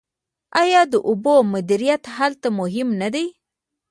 [0.61, 3.25] آیا د اوبو مدیریت هلته مهم نه دی؟